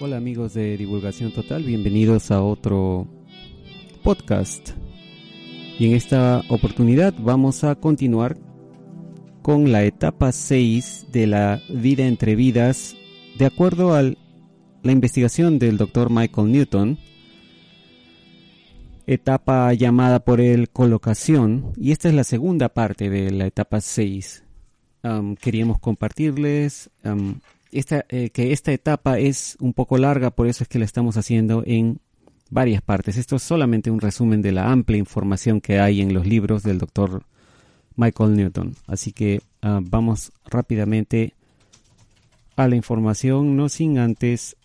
Hola 0.00 0.16
amigos 0.16 0.54
de 0.54 0.76
Divulgación 0.76 1.32
Total, 1.32 1.64
bienvenidos 1.64 2.30
a 2.30 2.40
otro 2.40 3.08
podcast. 4.04 4.70
Y 5.76 5.86
en 5.86 5.96
esta 5.96 6.44
oportunidad 6.48 7.14
vamos 7.18 7.64
a 7.64 7.74
continuar 7.74 8.38
con 9.42 9.72
la 9.72 9.82
etapa 9.82 10.30
6 10.30 11.08
de 11.10 11.26
la 11.26 11.60
vida 11.68 12.06
entre 12.06 12.36
vidas 12.36 12.94
de 13.38 13.46
acuerdo 13.46 13.96
a 13.96 14.02
la 14.02 14.92
investigación 14.92 15.58
del 15.58 15.76
doctor 15.76 16.10
Michael 16.10 16.52
Newton, 16.52 16.98
etapa 19.04 19.74
llamada 19.74 20.20
por 20.20 20.40
él 20.40 20.70
colocación, 20.70 21.72
y 21.76 21.90
esta 21.90 22.06
es 22.06 22.14
la 22.14 22.22
segunda 22.22 22.68
parte 22.68 23.10
de 23.10 23.32
la 23.32 23.46
etapa 23.46 23.80
6. 23.80 24.44
queríamos 25.40 25.80
compartirles 25.80 26.88
esta, 27.72 28.04
eh, 28.08 28.30
que 28.30 28.52
esta 28.52 28.72
etapa 28.72 29.18
es 29.18 29.56
un 29.60 29.72
poco 29.74 29.98
larga, 29.98 30.30
por 30.30 30.46
eso 30.46 30.64
es 30.64 30.68
que 30.68 30.78
la 30.78 30.84
estamos 30.84 31.16
haciendo 31.16 31.62
en 31.66 32.00
varias 32.50 32.82
partes. 32.82 33.16
Esto 33.16 33.36
es 33.36 33.42
solamente 33.42 33.90
un 33.90 34.00
resumen 34.00 34.42
de 34.42 34.52
la 34.52 34.70
amplia 34.70 34.98
información 34.98 35.60
que 35.60 35.80
hay 35.80 36.00
en 36.00 36.14
los 36.14 36.26
libros 36.26 36.62
del 36.62 36.78
doctor 36.78 37.24
Michael 37.96 38.36
Newton. 38.36 38.74
Así 38.86 39.12
que 39.12 39.40
ah, 39.62 39.80
vamos 39.82 40.32
rápidamente 40.46 41.34
a 42.56 42.68
la 42.68 42.76
información, 42.76 43.56
no 43.56 43.68
sin 43.68 43.98
antes 43.98 44.56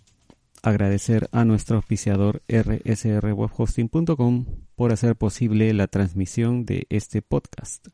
agradecer 0.61 1.27
a 1.31 1.43
nuestro 1.45 1.75
auspiciador 1.75 2.41
rsrwebhosting.com 2.47 4.45
por 4.75 4.93
hacer 4.93 5.15
posible 5.15 5.73
la 5.73 5.87
transmisión 5.87 6.65
de 6.65 6.87
este 6.89 7.21
podcast. 7.21 7.87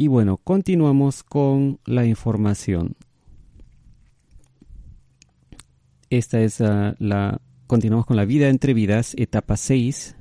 Y 0.00 0.06
bueno, 0.06 0.36
continuamos 0.36 1.24
con 1.24 1.80
la 1.84 2.06
información. 2.06 2.94
Esta 6.08 6.40
es 6.40 6.60
ah, 6.60 6.94
la... 7.00 7.40
Continuamos 7.66 8.06
con 8.06 8.16
la 8.16 8.24
vida 8.24 8.48
entre 8.48 8.74
vidas, 8.74 9.14
etapa 9.18 9.56
6. 9.56 10.14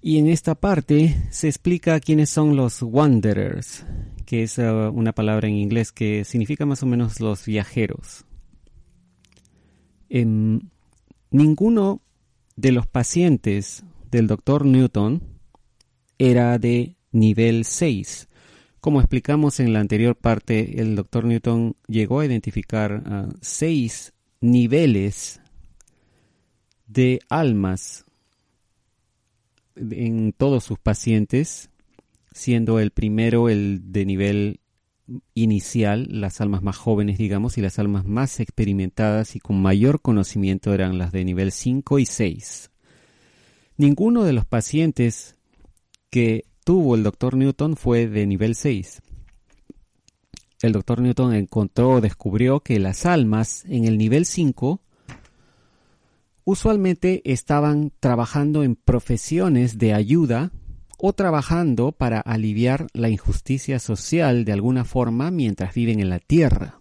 Y 0.00 0.16
en 0.16 0.28
esta 0.28 0.54
parte 0.54 1.14
se 1.30 1.48
explica 1.48 2.00
quiénes 2.00 2.30
son 2.30 2.56
los 2.56 2.80
wanderers, 2.80 3.84
que 4.24 4.44
es 4.44 4.58
ah, 4.58 4.88
una 4.88 5.12
palabra 5.12 5.48
en 5.48 5.56
inglés 5.56 5.92
que 5.92 6.24
significa 6.24 6.64
más 6.64 6.82
o 6.82 6.86
menos 6.86 7.20
los 7.20 7.44
viajeros. 7.44 8.24
En 10.08 10.70
ninguno 11.30 12.00
de 12.56 12.72
los 12.72 12.86
pacientes 12.86 13.84
del 14.10 14.28
doctor 14.28 14.64
Newton 14.64 15.22
era 16.16 16.58
de 16.58 16.96
nivel 17.12 17.64
6. 17.64 18.28
Como 18.80 19.00
explicamos 19.00 19.60
en 19.60 19.72
la 19.72 19.80
anterior 19.80 20.16
parte, 20.16 20.80
el 20.80 20.96
doctor 20.96 21.24
Newton 21.24 21.76
llegó 21.86 22.20
a 22.20 22.26
identificar 22.26 23.02
ah, 23.06 23.28
seis 23.40 24.12
niveles 24.40 25.40
de 26.86 27.20
almas 27.28 28.04
en 29.76 30.32
todos 30.32 30.64
sus 30.64 30.78
pacientes, 30.78 31.70
siendo 32.32 32.80
el 32.80 32.90
primero 32.90 33.48
el 33.48 33.92
de 33.92 34.04
nivel 34.04 34.60
inicial, 35.34 36.06
las 36.10 36.40
almas 36.40 36.62
más 36.62 36.76
jóvenes, 36.76 37.18
digamos, 37.18 37.58
y 37.58 37.60
las 37.60 37.78
almas 37.78 38.04
más 38.04 38.40
experimentadas 38.40 39.36
y 39.36 39.40
con 39.40 39.60
mayor 39.60 40.00
conocimiento 40.00 40.72
eran 40.74 40.98
las 40.98 41.12
de 41.12 41.24
nivel 41.24 41.52
5 41.52 41.98
y 41.98 42.06
6. 42.06 42.70
Ninguno 43.76 44.24
de 44.24 44.32
los 44.32 44.44
pacientes 44.44 45.36
que 46.10 46.44
tuvo 46.64 46.94
el 46.94 47.02
doctor 47.02 47.36
Newton 47.36 47.76
fue 47.76 48.06
de 48.06 48.26
nivel 48.26 48.54
6. 48.54 49.02
El 50.62 50.72
doctor 50.72 51.00
Newton 51.00 51.34
encontró, 51.34 52.00
descubrió 52.00 52.60
que 52.60 52.78
las 52.78 53.04
almas 53.04 53.64
en 53.66 53.84
el 53.84 53.98
nivel 53.98 54.26
5 54.26 54.80
usualmente 56.44 57.22
estaban 57.24 57.92
trabajando 57.98 58.62
en 58.62 58.76
profesiones 58.76 59.78
de 59.78 59.92
ayuda 59.94 60.52
o 60.98 61.12
trabajando 61.12 61.90
para 61.90 62.20
aliviar 62.20 62.86
la 62.92 63.08
injusticia 63.08 63.80
social 63.80 64.44
de 64.44 64.52
alguna 64.52 64.84
forma 64.84 65.32
mientras 65.32 65.74
viven 65.74 65.98
en 65.98 66.10
la 66.10 66.20
Tierra. 66.20 66.78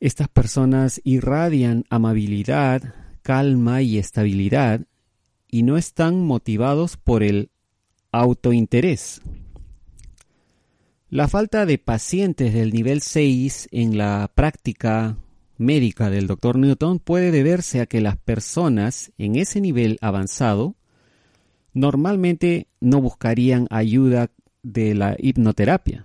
Estas 0.00 0.28
personas 0.28 1.02
irradian 1.04 1.84
amabilidad, 1.90 2.94
calma 3.22 3.82
y 3.82 3.98
estabilidad 3.98 4.86
y 5.48 5.62
no 5.62 5.76
están 5.76 6.24
motivados 6.24 6.96
por 6.96 7.22
el 7.22 7.50
autointerés. 8.20 9.20
La 11.10 11.28
falta 11.28 11.66
de 11.66 11.78
pacientes 11.78 12.54
del 12.54 12.72
nivel 12.72 13.00
6 13.00 13.68
en 13.72 13.98
la 13.98 14.30
práctica 14.34 15.16
médica 15.58 16.10
del 16.10 16.26
Dr. 16.26 16.56
Newton 16.56 16.98
puede 16.98 17.30
deberse 17.30 17.80
a 17.80 17.86
que 17.86 18.00
las 18.00 18.16
personas 18.16 19.12
en 19.18 19.36
ese 19.36 19.60
nivel 19.60 19.98
avanzado 20.00 20.74
normalmente 21.72 22.68
no 22.80 23.00
buscarían 23.00 23.66
ayuda 23.70 24.30
de 24.62 24.94
la 24.94 25.16
hipnoterapia. 25.18 26.04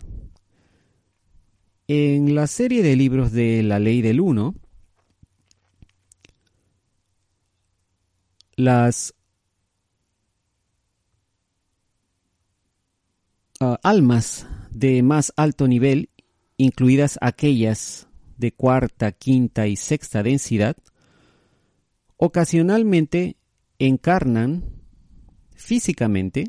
En 1.87 2.35
la 2.35 2.45
serie 2.47 2.83
de 2.83 2.95
libros 2.95 3.31
de 3.31 3.63
la 3.63 3.79
ley 3.79 4.01
del 4.01 4.19
1, 4.19 4.53
las 8.55 9.15
Ah, 13.61 13.77
almas 13.83 14.47
de 14.71 15.03
más 15.03 15.33
alto 15.35 15.67
nivel, 15.67 16.09
incluidas 16.55 17.17
aquellas 17.19 18.07
de 18.37 18.53
cuarta, 18.53 19.11
quinta 19.11 19.67
y 19.67 19.75
sexta 19.75 20.23
densidad, 20.23 20.77
ocasionalmente 22.15 23.35
encarnan 23.77 24.63
físicamente 25.55 26.47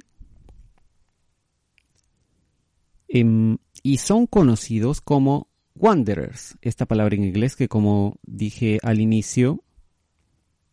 em, 3.09 3.59
y 3.82 3.97
son 3.97 4.28
conocidos 4.28 5.00
como 5.00 5.49
wanderers, 5.75 6.59
esta 6.62 6.87
palabra 6.87 7.16
en 7.16 7.25
inglés 7.25 7.56
que 7.56 7.66
como 7.66 8.20
dije 8.22 8.78
al 8.84 9.00
inicio 9.00 9.65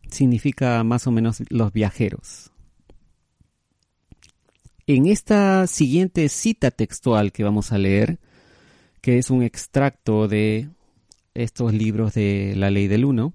significa 0.08 0.84
más 0.84 1.08
o 1.08 1.10
menos 1.10 1.42
los 1.50 1.72
viajeros. 1.72 2.52
En 4.88 5.04
esta 5.04 5.66
siguiente 5.66 6.30
cita 6.30 6.70
textual 6.70 7.30
que 7.30 7.44
vamos 7.44 7.72
a 7.72 7.78
leer, 7.78 8.18
que 9.02 9.18
es 9.18 9.28
un 9.28 9.42
extracto 9.42 10.28
de 10.28 10.70
estos 11.34 11.74
libros 11.74 12.14
de 12.14 12.54
la 12.56 12.70
ley 12.70 12.88
del 12.88 13.04
uno, 13.04 13.34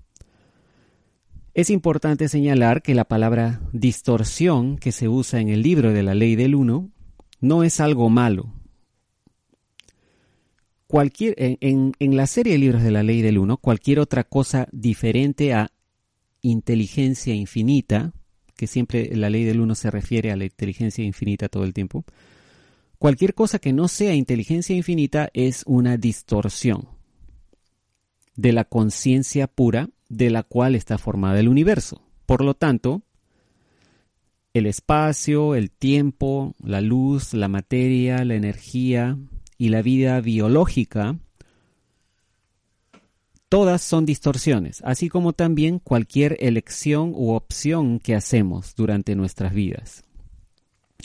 es 1.53 1.69
importante 1.69 2.27
señalar 2.27 2.81
que 2.81 2.95
la 2.95 3.03
palabra 3.03 3.61
distorsión 3.71 4.79
que 4.79 4.91
se 4.91 5.07
usa 5.07 5.41
en 5.41 5.49
el 5.49 5.61
libro 5.61 5.93
de 5.93 6.01
la 6.01 6.15
ley 6.15 6.35
del 6.35 6.55
uno 6.55 6.89
no 7.39 7.63
es 7.63 7.79
algo 7.79 8.09
malo. 8.09 8.51
Cualquier, 10.87 11.35
en, 11.37 11.91
en 11.99 12.17
la 12.17 12.25
serie 12.25 12.53
de 12.53 12.59
libros 12.59 12.81
de 12.81 12.89
la 12.89 13.03
ley 13.03 13.21
del 13.21 13.37
uno, 13.37 13.57
cualquier 13.57 13.99
otra 13.99 14.23
cosa 14.23 14.67
diferente 14.71 15.53
a 15.53 15.69
inteligencia 16.41 17.35
infinita 17.35 18.11
que 18.63 18.67
siempre 18.67 19.13
la 19.13 19.29
ley 19.29 19.43
del 19.43 19.59
uno 19.59 19.75
se 19.75 19.91
refiere 19.91 20.31
a 20.31 20.37
la 20.37 20.45
inteligencia 20.45 21.03
infinita 21.03 21.49
todo 21.49 21.65
el 21.65 21.73
tiempo. 21.73 22.05
Cualquier 22.97 23.33
cosa 23.33 23.59
que 23.59 23.73
no 23.73 23.89
sea 23.89 24.15
inteligencia 24.15 24.73
infinita 24.73 25.29
es 25.33 25.63
una 25.65 25.97
distorsión 25.97 26.87
de 28.37 28.53
la 28.53 28.63
conciencia 28.63 29.47
pura 29.47 29.89
de 30.07 30.29
la 30.29 30.43
cual 30.43 30.75
está 30.75 30.97
formada 30.97 31.41
el 31.41 31.49
universo. 31.49 32.03
Por 32.25 32.41
lo 32.41 32.53
tanto, 32.53 33.01
el 34.53 34.65
espacio, 34.65 35.55
el 35.55 35.69
tiempo, 35.69 36.55
la 36.63 36.79
luz, 36.79 37.33
la 37.33 37.49
materia, 37.49 38.23
la 38.23 38.35
energía 38.35 39.17
y 39.57 39.69
la 39.69 39.81
vida 39.81 40.21
biológica 40.21 41.17
Todas 43.53 43.83
son 43.83 44.07
distorsiones, 44.07 44.81
así 44.83 45.09
como 45.09 45.31
también 45.31 45.77
cualquier 45.77 46.37
elección 46.39 47.11
u 47.13 47.33
opción 47.33 47.99
que 47.99 48.15
hacemos 48.15 48.73
durante 48.75 49.15
nuestras 49.15 49.53
vidas. 49.53 50.03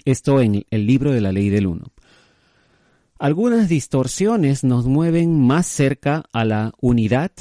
Esto 0.07 0.41
en 0.41 0.65
el 0.71 0.87
libro 0.87 1.13
de 1.13 1.21
la 1.21 1.31
ley 1.31 1.51
del 1.51 1.67
uno. 1.67 1.93
Algunas 3.19 3.69
distorsiones 3.69 4.65
nos 4.65 4.87
mueven 4.87 5.39
más 5.47 5.67
cerca 5.67 6.25
a 6.33 6.47
la 6.47 6.73
unidad, 6.81 7.33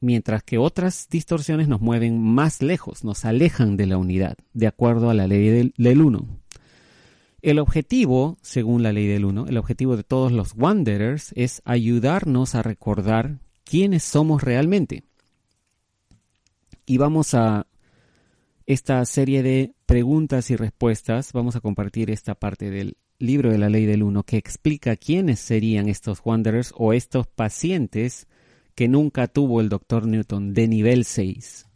mientras 0.00 0.42
que 0.42 0.56
otras 0.56 1.06
distorsiones 1.10 1.68
nos 1.68 1.82
mueven 1.82 2.18
más 2.18 2.62
lejos, 2.62 3.04
nos 3.04 3.26
alejan 3.26 3.76
de 3.76 3.88
la 3.88 3.98
unidad, 3.98 4.38
de 4.54 4.66
acuerdo 4.66 5.10
a 5.10 5.14
la 5.14 5.26
ley 5.26 5.50
del, 5.50 5.74
del 5.76 6.00
uno. 6.00 6.39
El 7.42 7.58
objetivo, 7.58 8.36
según 8.42 8.82
la 8.82 8.92
ley 8.92 9.06
del 9.06 9.24
uno, 9.24 9.46
el 9.46 9.56
objetivo 9.56 9.96
de 9.96 10.04
todos 10.04 10.30
los 10.30 10.54
Wanderers 10.54 11.32
es 11.36 11.62
ayudarnos 11.64 12.54
a 12.54 12.62
recordar 12.62 13.38
quiénes 13.64 14.02
somos 14.02 14.42
realmente. 14.42 15.04
Y 16.84 16.98
vamos 16.98 17.32
a 17.32 17.66
esta 18.66 19.04
serie 19.06 19.42
de 19.42 19.74
preguntas 19.86 20.50
y 20.50 20.56
respuestas, 20.56 21.32
vamos 21.32 21.56
a 21.56 21.60
compartir 21.60 22.10
esta 22.10 22.34
parte 22.34 22.70
del 22.70 22.98
libro 23.18 23.50
de 23.50 23.58
la 23.58 23.70
ley 23.70 23.86
del 23.86 24.02
uno 24.02 24.22
que 24.22 24.36
explica 24.36 24.96
quiénes 24.96 25.40
serían 25.40 25.88
estos 25.88 26.20
Wanderers 26.24 26.74
o 26.76 26.92
estos 26.92 27.26
pacientes 27.26 28.28
que 28.74 28.86
nunca 28.86 29.28
tuvo 29.28 29.60
el 29.60 29.68
doctor 29.68 30.06
Newton 30.06 30.52
de 30.52 30.68
nivel 30.68 31.04
6. 31.04 31.66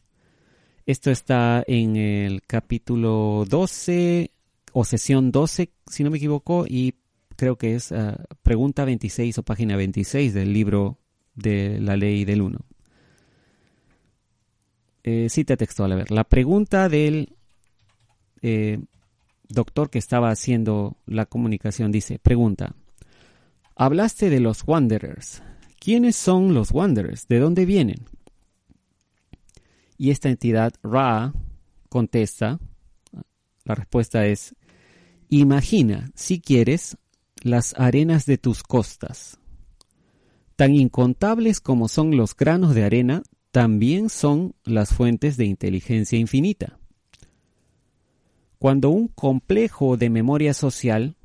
Esto 0.86 1.10
está 1.10 1.64
en 1.66 1.96
el 1.96 2.42
capítulo 2.42 3.44
12 3.48 4.33
o 4.76 4.84
sesión 4.84 5.30
12, 5.30 5.70
si 5.86 6.02
no 6.02 6.10
me 6.10 6.16
equivoco, 6.16 6.66
y 6.68 6.96
creo 7.36 7.56
que 7.56 7.76
es 7.76 7.92
ah, 7.92 8.24
pregunta 8.42 8.84
26 8.84 9.38
o 9.38 9.42
página 9.44 9.76
26 9.76 10.34
del 10.34 10.52
libro 10.52 10.98
de 11.36 11.80
la 11.80 11.96
ley 11.96 12.24
del 12.24 12.42
1. 12.42 12.58
Eh, 15.04 15.28
cita 15.30 15.56
textual, 15.56 15.92
a 15.92 15.96
ver, 15.96 16.10
la 16.10 16.24
pregunta 16.24 16.88
del 16.88 17.36
eh, 18.42 18.80
doctor 19.48 19.90
que 19.90 19.98
estaba 20.00 20.30
haciendo 20.30 20.96
la 21.06 21.26
comunicación 21.26 21.92
dice, 21.92 22.18
pregunta, 22.18 22.74
hablaste 23.76 24.28
de 24.28 24.40
los 24.40 24.66
Wanderers. 24.66 25.40
¿Quiénes 25.78 26.16
son 26.16 26.52
los 26.52 26.72
Wanderers? 26.72 27.28
¿De 27.28 27.38
dónde 27.38 27.64
vienen? 27.64 28.06
Y 29.96 30.10
esta 30.10 30.30
entidad 30.30 30.74
Ra 30.82 31.32
contesta, 31.88 32.58
la 33.64 33.74
respuesta 33.76 34.26
es, 34.26 34.56
imagina, 35.40 36.10
si 36.14 36.40
quieres, 36.40 36.96
las 37.42 37.74
arenas 37.78 38.26
de 38.26 38.38
tus 38.38 38.62
costas. 38.62 39.38
Tan 40.56 40.74
incontables 40.74 41.60
como 41.60 41.88
son 41.88 42.16
los 42.16 42.36
granos 42.36 42.74
de 42.74 42.84
arena, 42.84 43.22
también 43.50 44.08
son 44.08 44.54
las 44.64 44.94
fuentes 44.94 45.36
de 45.36 45.46
inteligencia 45.46 46.18
infinita. 46.18 46.78
Cuando 48.58 48.90
un 48.90 49.08
complejo 49.08 49.96
de 49.96 50.10
memoria 50.10 50.54
social, 50.54 51.16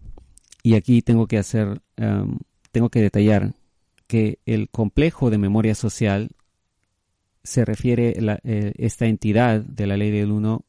y 0.61 0.75
aquí 0.75 1.01
tengo 1.01 1.27
que 1.27 1.37
hacer, 1.37 1.81
um, 1.97 2.39
tengo 2.71 2.89
que 2.89 3.01
detallar 3.01 3.53
que 4.07 4.39
el 4.45 4.69
complejo 4.69 5.29
de 5.29 5.37
memoria 5.37 5.75
social 5.75 6.31
se 7.43 7.63
refiere, 7.63 8.19
la, 8.19 8.39
eh, 8.43 8.73
esta 8.77 9.05
entidad 9.05 9.61
de 9.61 9.87
la 9.87 9.97
ley 9.97 10.11
del 10.11 10.31
uno 10.31 10.65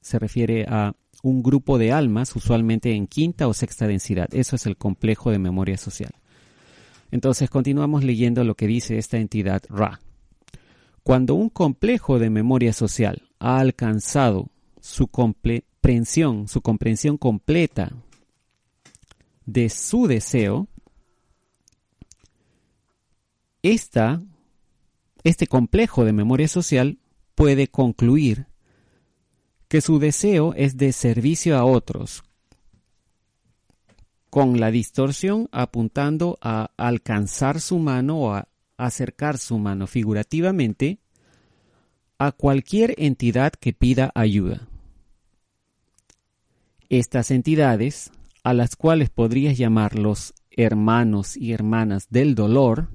se 0.00 0.18
refiere 0.18 0.64
a 0.68 0.94
un 1.22 1.42
grupo 1.42 1.78
de 1.78 1.92
almas, 1.92 2.34
usualmente 2.36 2.94
en 2.94 3.06
quinta 3.06 3.48
o 3.48 3.54
sexta 3.54 3.86
densidad. 3.86 4.28
Eso 4.32 4.56
es 4.56 4.66
el 4.66 4.76
complejo 4.76 5.30
de 5.30 5.38
memoria 5.38 5.76
social. 5.76 6.12
Entonces 7.10 7.50
continuamos 7.50 8.04
leyendo 8.04 8.44
lo 8.44 8.54
que 8.54 8.66
dice 8.66 8.98
esta 8.98 9.18
entidad 9.18 9.62
Ra. 9.68 10.00
Cuando 11.02 11.34
un 11.34 11.48
complejo 11.48 12.18
de 12.18 12.30
memoria 12.30 12.72
social 12.72 13.22
ha 13.38 13.58
alcanzado 13.58 14.50
su 14.80 15.08
comprensión, 15.08 16.48
su 16.48 16.60
comprensión 16.60 17.16
completa 17.16 17.92
de 19.46 19.70
su 19.70 20.06
deseo, 20.06 20.68
esta, 23.62 24.22
este 25.24 25.46
complejo 25.46 26.04
de 26.04 26.12
memoria 26.12 26.48
social 26.48 26.98
puede 27.34 27.68
concluir 27.68 28.46
que 29.68 29.80
su 29.80 29.98
deseo 29.98 30.54
es 30.56 30.76
de 30.76 30.92
servicio 30.92 31.56
a 31.56 31.64
otros, 31.64 32.24
con 34.30 34.60
la 34.60 34.70
distorsión 34.70 35.48
apuntando 35.52 36.38
a 36.40 36.70
alcanzar 36.76 37.60
su 37.60 37.78
mano 37.78 38.18
o 38.18 38.32
a 38.32 38.48
acercar 38.76 39.38
su 39.38 39.58
mano 39.58 39.86
figurativamente 39.86 40.98
a 42.18 42.32
cualquier 42.32 42.94
entidad 42.98 43.52
que 43.52 43.72
pida 43.72 44.10
ayuda. 44.14 44.66
Estas 46.88 47.30
entidades, 47.30 48.10
a 48.42 48.54
las 48.54 48.74
cuales 48.74 49.10
podrías 49.10 49.58
llamar 49.58 49.98
los 49.98 50.34
hermanos 50.50 51.36
y 51.36 51.52
hermanas 51.52 52.06
del 52.10 52.34
dolor, 52.34 52.88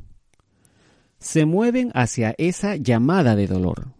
se 1.19 1.45
mueven 1.45 1.91
hacia 1.93 2.35
esa 2.37 2.75
llamada 2.75 3.35
de 3.35 3.47
dolor. 3.47 3.93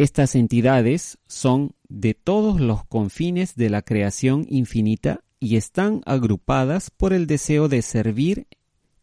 Estas 0.00 0.34
entidades 0.34 1.18
son 1.26 1.74
de 1.90 2.14
todos 2.14 2.58
los 2.58 2.86
confines 2.86 3.54
de 3.54 3.68
la 3.68 3.82
creación 3.82 4.46
infinita 4.48 5.20
y 5.38 5.56
están 5.56 6.00
agrupadas 6.06 6.88
por 6.88 7.12
el 7.12 7.26
deseo 7.26 7.68
de 7.68 7.82
servir 7.82 8.46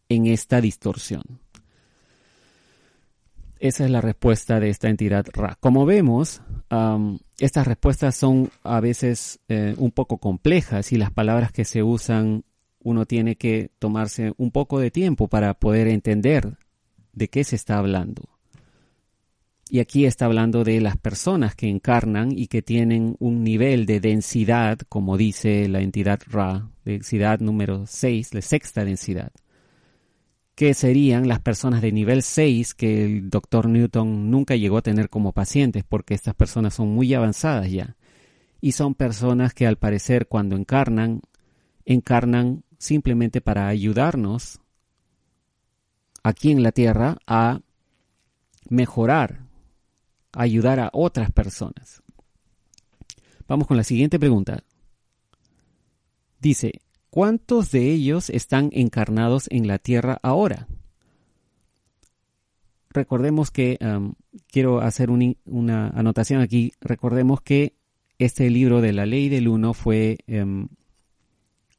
en 0.08 0.26
esta 0.26 0.60
distorsión. 0.60 1.22
Esa 3.60 3.84
es 3.84 3.92
la 3.92 4.00
respuesta 4.00 4.58
de 4.58 4.70
esta 4.70 4.88
entidad 4.88 5.24
Ra. 5.32 5.56
Como 5.60 5.86
vemos, 5.86 6.42
estas 7.38 7.68
respuestas 7.68 8.16
son 8.16 8.50
a 8.64 8.80
veces 8.80 9.38
eh, 9.48 9.76
un 9.78 9.92
poco 9.92 10.18
complejas 10.18 10.90
y 10.90 10.96
las 10.96 11.12
palabras 11.12 11.52
que 11.52 11.64
se 11.64 11.84
usan 11.84 12.42
uno 12.82 13.06
tiene 13.06 13.36
que 13.36 13.70
tomarse 13.78 14.32
un 14.36 14.50
poco 14.50 14.80
de 14.80 14.90
tiempo 14.90 15.28
para 15.28 15.54
poder 15.54 15.86
entender 15.86 16.58
de 17.12 17.28
qué 17.28 17.44
se 17.44 17.54
está 17.54 17.78
hablando. 17.78 18.37
Y 19.70 19.80
aquí 19.80 20.06
está 20.06 20.24
hablando 20.24 20.64
de 20.64 20.80
las 20.80 20.96
personas 20.96 21.54
que 21.54 21.68
encarnan 21.68 22.32
y 22.32 22.46
que 22.46 22.62
tienen 22.62 23.16
un 23.18 23.44
nivel 23.44 23.84
de 23.84 24.00
densidad, 24.00 24.78
como 24.88 25.18
dice 25.18 25.68
la 25.68 25.80
entidad 25.80 26.20
Ra, 26.26 26.70
densidad 26.86 27.40
número 27.40 27.84
6, 27.86 28.32
la 28.32 28.40
sexta 28.40 28.84
densidad, 28.86 29.30
que 30.54 30.72
serían 30.72 31.28
las 31.28 31.40
personas 31.40 31.82
de 31.82 31.92
nivel 31.92 32.22
6 32.22 32.74
que 32.74 33.04
el 33.04 33.28
doctor 33.28 33.68
Newton 33.68 34.30
nunca 34.30 34.56
llegó 34.56 34.78
a 34.78 34.82
tener 34.82 35.10
como 35.10 35.32
pacientes 35.32 35.84
porque 35.86 36.14
estas 36.14 36.34
personas 36.34 36.72
son 36.72 36.88
muy 36.88 37.12
avanzadas 37.12 37.70
ya. 37.70 37.96
Y 38.60 38.72
son 38.72 38.94
personas 38.94 39.52
que 39.52 39.66
al 39.66 39.76
parecer 39.76 40.28
cuando 40.28 40.56
encarnan, 40.56 41.20
encarnan 41.84 42.64
simplemente 42.78 43.40
para 43.40 43.68
ayudarnos 43.68 44.60
aquí 46.22 46.50
en 46.50 46.62
la 46.62 46.72
Tierra 46.72 47.18
a 47.26 47.60
mejorar 48.68 49.47
ayudar 50.32 50.80
a 50.80 50.90
otras 50.92 51.30
personas. 51.32 52.02
Vamos 53.46 53.66
con 53.66 53.76
la 53.76 53.84
siguiente 53.84 54.18
pregunta. 54.18 54.62
Dice, 56.40 56.82
¿cuántos 57.10 57.70
de 57.70 57.90
ellos 57.90 58.30
están 58.30 58.70
encarnados 58.72 59.46
en 59.50 59.66
la 59.66 59.78
tierra 59.78 60.18
ahora? 60.22 60.68
Recordemos 62.90 63.50
que, 63.50 63.78
quiero 64.50 64.80
hacer 64.80 65.10
una 65.10 65.88
anotación 65.88 66.40
aquí, 66.40 66.72
recordemos 66.80 67.40
que 67.40 67.74
este 68.18 68.50
libro 68.50 68.80
de 68.80 68.92
la 68.92 69.06
ley 69.06 69.28
del 69.28 69.48
uno 69.48 69.72
fue, 69.74 70.18
em, 70.26 70.68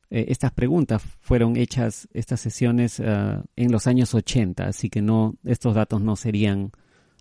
eh, 0.09 0.25
estas 0.29 0.51
preguntas 0.51 1.03
fueron 1.19 1.57
hechas, 1.57 2.07
estas 2.13 2.39
sesiones 2.39 2.99
ah, 2.99 3.43
en 3.55 3.71
los 3.71 3.87
años 3.87 4.13
80, 4.13 4.65
así 4.65 4.89
que 4.89 5.01
no, 5.01 5.35
estos 5.43 5.75
datos 5.75 6.01
no 6.01 6.15
serían 6.15 6.71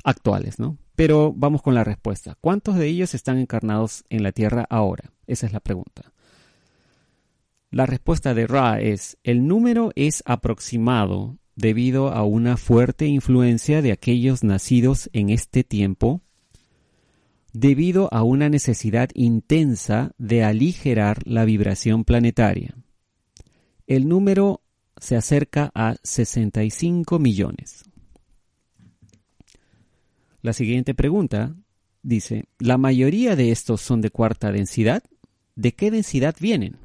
actuales, 0.05 0.59
¿no? 0.59 0.79
Pero 0.99 1.33
vamos 1.33 1.63
con 1.63 1.77
la 1.77 1.85
respuesta. 1.85 2.37
¿Cuántos 2.41 2.75
de 2.75 2.89
ellos 2.89 3.15
están 3.15 3.39
encarnados 3.39 4.05
en 4.11 4.25
la 4.25 4.33
Tierra 4.33 4.67
ahora? 4.69 5.13
Esa 5.29 5.47
es 5.47 5.53
la 5.53 5.61
pregunta. 5.61 6.13
La 7.71 7.87
respuesta 7.87 8.35
de 8.35 8.49
Ra 8.49 8.81
es, 8.81 9.17
el 9.23 9.47
número 9.47 9.93
es 9.95 10.25
aproximado 10.27 11.39
debido 11.55 12.09
a 12.09 12.25
una 12.25 12.57
fuerte 12.57 13.07
influencia 13.07 13.81
de 13.81 13.93
aquellos 13.93 14.43
nacidos 14.43 15.09
en 15.13 15.31
este 15.31 15.63
tiempo, 15.63 16.21
debido 17.53 18.13
a 18.13 18.25
una 18.25 18.49
necesidad 18.49 19.09
intensa 19.15 20.11
de 20.19 20.43
aligerar 20.43 21.21
la 21.25 21.45
vibración 21.45 22.03
planetaria. 22.03 22.75
El 23.87 24.09
número 24.09 24.63
se 24.97 25.15
acerca 25.15 25.71
a 25.77 25.95
65 26.03 27.21
millones. 27.21 27.88
La 30.41 30.53
siguiente 30.53 30.95
pregunta 30.95 31.57
dice, 32.03 32.45
¿la 32.61 32.79
mayoría 32.79 33.35
de 33.35 33.51
estos 33.51 33.81
son 33.81 34.01
de 34.01 34.11
cuarta 34.11 34.53
densidad? 34.53 35.03
¿De 35.57 35.73
qué 35.73 35.91
densidad 35.91 36.37
vienen? 36.39 36.77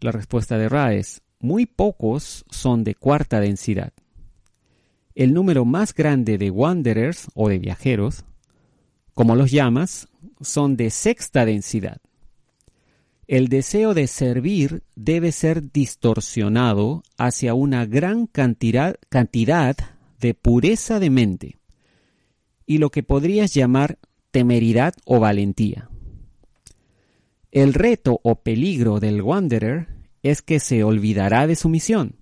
La 0.00 0.10
respuesta 0.10 0.58
de 0.58 0.68
Ra 0.68 0.94
es, 0.94 1.22
muy 1.38 1.66
pocos 1.66 2.44
son 2.50 2.82
de 2.82 2.96
cuarta 2.96 3.38
densidad. 3.40 3.92
El 5.14 5.32
número 5.32 5.64
más 5.64 5.94
grande 5.94 6.38
de 6.38 6.50
wanderers 6.50 7.28
o 7.34 7.48
de 7.48 7.60
viajeros, 7.60 8.24
como 9.14 9.36
los 9.36 9.52
llamas, 9.52 10.08
son 10.40 10.76
de 10.76 10.90
sexta 10.90 11.44
densidad. 11.44 12.00
El 13.28 13.46
deseo 13.46 13.94
de 13.94 14.08
servir 14.08 14.82
debe 14.96 15.30
ser 15.30 15.70
distorsionado 15.70 17.04
hacia 17.16 17.54
una 17.54 17.86
gran 17.86 18.26
cantidad, 18.26 18.96
cantidad 19.08 19.76
de 20.18 20.34
pureza 20.34 20.98
de 20.98 21.10
mente 21.10 21.58
y 22.68 22.78
lo 22.78 22.90
que 22.90 23.02
podrías 23.02 23.54
llamar 23.54 23.98
temeridad 24.30 24.94
o 25.06 25.18
valentía. 25.18 25.88
El 27.50 27.72
reto 27.72 28.20
o 28.22 28.42
peligro 28.42 29.00
del 29.00 29.22
Wanderer 29.22 29.88
es 30.22 30.42
que 30.42 30.60
se 30.60 30.84
olvidará 30.84 31.46
de 31.46 31.56
su 31.56 31.70
misión, 31.70 32.16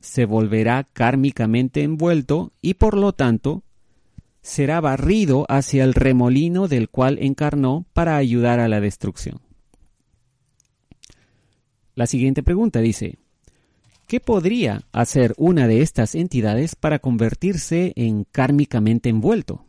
se 0.00 0.24
volverá 0.24 0.82
kármicamente 0.92 1.84
envuelto 1.84 2.52
y 2.60 2.74
por 2.74 2.98
lo 2.98 3.12
tanto 3.12 3.62
será 4.42 4.80
barrido 4.80 5.46
hacia 5.48 5.84
el 5.84 5.94
remolino 5.94 6.66
del 6.66 6.88
cual 6.90 7.18
encarnó 7.20 7.86
para 7.92 8.16
ayudar 8.16 8.58
a 8.58 8.68
la 8.68 8.80
destrucción. 8.80 9.40
La 11.94 12.08
siguiente 12.08 12.42
pregunta 12.42 12.80
dice, 12.80 13.18
¿qué 14.08 14.18
podría 14.18 14.82
hacer 14.90 15.34
una 15.36 15.68
de 15.68 15.82
estas 15.82 16.16
entidades 16.16 16.74
para 16.74 16.98
convertirse 16.98 17.92
en 17.94 18.24
kármicamente 18.24 19.08
envuelto? 19.08 19.64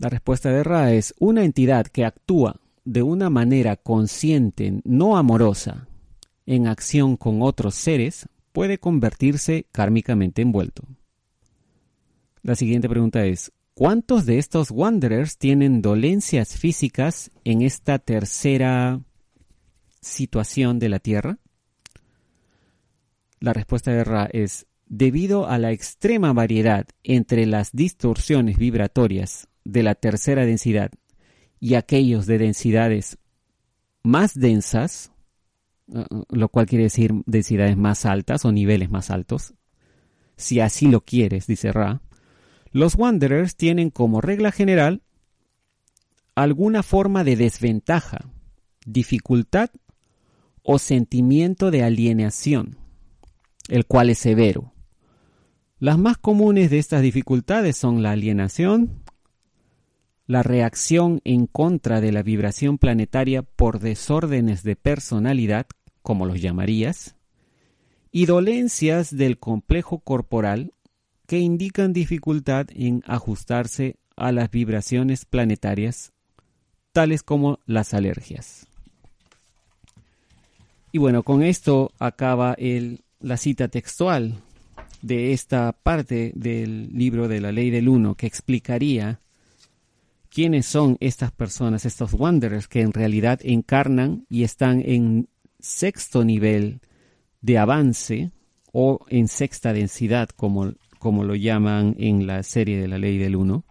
La 0.00 0.08
respuesta 0.08 0.48
de 0.48 0.64
Ra 0.64 0.94
es 0.94 1.14
una 1.18 1.44
entidad 1.44 1.86
que 1.86 2.06
actúa 2.06 2.56
de 2.86 3.02
una 3.02 3.28
manera 3.28 3.76
consciente, 3.76 4.80
no 4.82 5.18
amorosa, 5.18 5.88
en 6.46 6.68
acción 6.68 7.18
con 7.18 7.42
otros 7.42 7.74
seres, 7.74 8.26
puede 8.52 8.78
convertirse 8.78 9.66
kármicamente 9.70 10.40
envuelto. 10.40 10.84
La 12.40 12.56
siguiente 12.56 12.88
pregunta 12.88 13.26
es, 13.26 13.52
¿cuántos 13.74 14.24
de 14.24 14.38
estos 14.38 14.70
Wanderers 14.70 15.36
tienen 15.36 15.82
dolencias 15.82 16.56
físicas 16.56 17.30
en 17.44 17.60
esta 17.60 17.98
tercera 17.98 19.02
situación 20.00 20.78
de 20.78 20.88
la 20.88 21.00
Tierra? 21.00 21.36
La 23.38 23.52
respuesta 23.52 23.90
de 23.90 24.02
Ra 24.02 24.30
es, 24.32 24.66
debido 24.86 25.46
a 25.46 25.58
la 25.58 25.72
extrema 25.72 26.32
variedad 26.32 26.86
entre 27.02 27.44
las 27.44 27.72
distorsiones 27.72 28.56
vibratorias 28.56 29.49
de 29.64 29.82
la 29.82 29.94
tercera 29.94 30.44
densidad 30.46 30.90
y 31.58 31.74
aquellos 31.74 32.26
de 32.26 32.38
densidades 32.38 33.18
más 34.02 34.34
densas, 34.34 35.12
uh, 35.88 36.04
lo 36.30 36.48
cual 36.48 36.66
quiere 36.66 36.84
decir 36.84 37.12
densidades 37.26 37.76
más 37.76 38.06
altas 38.06 38.44
o 38.44 38.52
niveles 38.52 38.90
más 38.90 39.10
altos, 39.10 39.54
si 40.36 40.60
así 40.60 40.88
lo 40.88 41.02
quieres, 41.02 41.46
dice 41.46 41.70
Ra, 41.70 42.00
los 42.72 42.94
Wanderers 42.94 43.56
tienen 43.56 43.90
como 43.90 44.20
regla 44.20 44.52
general 44.52 45.02
alguna 46.34 46.82
forma 46.82 47.24
de 47.24 47.36
desventaja, 47.36 48.30
dificultad 48.86 49.70
o 50.62 50.78
sentimiento 50.78 51.70
de 51.70 51.82
alienación, 51.82 52.78
el 53.68 53.86
cual 53.86 54.10
es 54.10 54.18
severo. 54.18 54.72
Las 55.78 55.98
más 55.98 56.18
comunes 56.18 56.70
de 56.70 56.78
estas 56.78 57.02
dificultades 57.02 57.76
son 57.76 58.02
la 58.02 58.12
alienación, 58.12 59.02
la 60.30 60.44
reacción 60.44 61.20
en 61.24 61.48
contra 61.48 62.00
de 62.00 62.12
la 62.12 62.22
vibración 62.22 62.78
planetaria 62.78 63.42
por 63.42 63.80
desórdenes 63.80 64.62
de 64.62 64.76
personalidad, 64.76 65.66
como 66.02 66.24
los 66.24 66.40
llamarías, 66.40 67.16
y 68.12 68.26
dolencias 68.26 69.10
del 69.16 69.40
complejo 69.40 69.98
corporal 69.98 70.72
que 71.26 71.40
indican 71.40 71.92
dificultad 71.92 72.68
en 72.76 73.02
ajustarse 73.08 73.96
a 74.14 74.30
las 74.30 74.52
vibraciones 74.52 75.24
planetarias, 75.24 76.12
tales 76.92 77.24
como 77.24 77.58
las 77.66 77.92
alergias. 77.92 78.68
Y 80.92 80.98
bueno, 80.98 81.24
con 81.24 81.42
esto 81.42 81.90
acaba 81.98 82.56
la 83.18 83.36
cita 83.36 83.66
textual 83.66 84.36
de 85.02 85.32
esta 85.32 85.72
parte 85.72 86.30
del 86.36 86.96
libro 86.96 87.26
de 87.26 87.40
la 87.40 87.50
ley 87.50 87.70
del 87.70 87.88
uno 87.88 88.14
que 88.14 88.28
explicaría 88.28 89.18
quiénes 90.30 90.66
son 90.66 90.96
estas 91.00 91.32
personas, 91.32 91.84
estos 91.84 92.14
wanderers 92.14 92.68
que 92.68 92.80
en 92.80 92.92
realidad 92.92 93.40
encarnan 93.42 94.26
y 94.30 94.44
están 94.44 94.80
en 94.84 95.28
sexto 95.58 96.24
nivel 96.24 96.80
de 97.42 97.58
avance 97.58 98.30
o 98.72 99.04
en 99.08 99.28
sexta 99.28 99.72
densidad, 99.72 100.28
como, 100.28 100.72
como 100.98 101.24
lo 101.24 101.34
llaman 101.34 101.96
en 101.98 102.26
la 102.26 102.42
serie 102.42 102.80
de 102.80 102.88
la 102.88 102.98
ley 102.98 103.18
del 103.18 103.36
uno, 103.36 103.64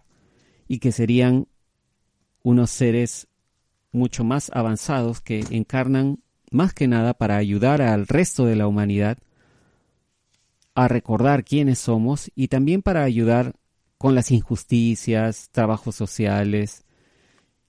y 0.68 0.78
que 0.78 0.92
serían 0.92 1.48
unos 2.42 2.70
seres 2.70 3.26
mucho 3.92 4.22
más 4.22 4.50
avanzados 4.54 5.20
que 5.20 5.44
encarnan 5.50 6.20
más 6.50 6.74
que 6.74 6.86
nada 6.86 7.14
para 7.14 7.36
ayudar 7.36 7.80
al 7.80 8.06
resto 8.06 8.44
de 8.44 8.56
la 8.56 8.66
humanidad 8.66 9.18
a 10.74 10.88
recordar 10.88 11.44
quiénes 11.44 11.78
somos 11.78 12.30
y 12.34 12.48
también 12.48 12.82
para 12.82 13.02
ayudar 13.02 13.54
con 14.00 14.14
las 14.14 14.30
injusticias, 14.30 15.50
trabajos 15.52 15.94
sociales. 15.94 16.86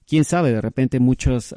Quién 0.06 0.24
sabe, 0.24 0.50
de 0.50 0.62
repente 0.62 0.98
muchas 0.98 1.54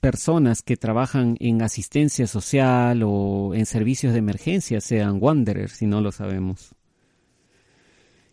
personas 0.00 0.62
que 0.62 0.76
trabajan 0.76 1.36
en 1.38 1.62
asistencia 1.62 2.26
social 2.26 3.04
o 3.04 3.54
en 3.54 3.66
servicios 3.66 4.14
de 4.14 4.18
emergencia 4.18 4.80
sean 4.80 5.18
wanderers, 5.20 5.74
si 5.74 5.86
no 5.86 6.00
lo 6.00 6.10
sabemos. 6.10 6.74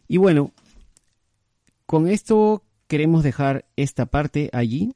Y 0.07 0.17
bueno, 0.17 0.51
con 1.85 2.07
esto 2.07 2.63
queremos 2.87 3.21
dejar 3.21 3.65
esta 3.75 4.07
parte 4.07 4.49
allí. 4.51 4.95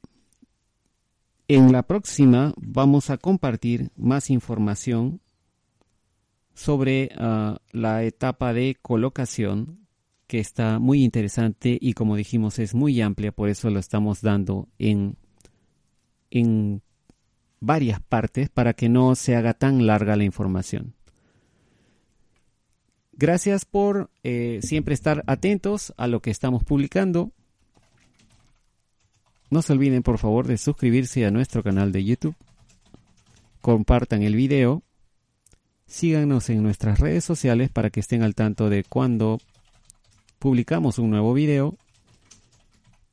En 1.48 1.72
la 1.72 1.84
próxima 1.84 2.56
vamos 2.58 3.12
a 3.12 3.18
compartir 3.18 3.92
más 3.96 4.32
información 4.32 5.22
sobre 6.58 7.12
ah, 7.18 7.60
la 7.72 8.04
etapa 8.04 8.52
de 8.52 8.76
colocación 8.82 9.88
que 10.26 10.40
está 10.40 10.80
muy 10.80 11.04
interesante 11.04 11.78
y 11.80 11.94
como 11.94 12.16
dijimos 12.16 12.58
es 12.58 12.74
muy 12.74 13.00
amplia, 13.00 13.32
por 13.32 13.48
eso 13.50 13.70
lo 13.70 13.80
estamos 13.80 14.22
dando 14.22 14.68
en, 14.80 15.18
en 16.32 16.82
varias 17.60 18.02
partes 18.02 18.50
para 18.50 18.74
que 18.74 18.90
no 18.90 19.14
se 19.14 19.36
haga 19.36 19.54
tan 19.54 19.86
larga 19.86 20.16
la 20.16 20.24
información. 20.24 20.96
Gracias 23.14 23.64
por 23.64 24.10
eh, 24.24 24.60
siempre 24.64 24.96
estar 24.96 25.24
atentos 25.28 25.94
a 25.96 26.08
lo 26.08 26.22
que 26.22 26.32
estamos 26.32 26.64
publicando. 26.64 27.32
No 29.52 29.62
se 29.62 29.74
olviden 29.74 30.02
por 30.02 30.18
favor 30.18 30.48
de 30.48 30.58
suscribirse 30.58 31.24
a 31.24 31.32
nuestro 31.32 31.62
canal 31.62 31.92
de 31.92 32.04
YouTube. 32.04 32.36
Compartan 33.62 34.24
el 34.24 34.36
video 34.36 34.84
Síganos 35.88 36.50
en 36.50 36.62
nuestras 36.62 37.00
redes 37.00 37.24
sociales 37.24 37.70
para 37.70 37.90
que 37.90 38.02
estén 38.02 38.22
al 38.22 38.36
tanto 38.36 38.70
de 38.70 38.84
cuando 38.84 39.40
publicamos 40.38 41.00
un 41.00 41.10
nuevo 41.10 41.34
video 41.34 41.78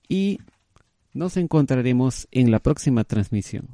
y 0.09 0.39
nos 1.13 1.37
encontraremos 1.37 2.29
en 2.33 2.51
la 2.51 2.59
próxima 2.59 3.05
transmisión. 3.05 3.69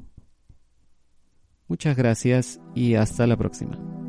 Muchas 1.66 1.96
gracias 1.96 2.60
y 2.74 2.94
hasta 2.94 3.26
la 3.26 3.36
próxima. 3.36 3.99